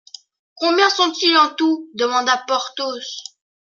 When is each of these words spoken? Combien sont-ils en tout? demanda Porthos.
Combien 0.55 0.89
sont-ils 0.89 1.37
en 1.37 1.53
tout? 1.53 1.87
demanda 1.93 2.43
Porthos. 2.47 3.35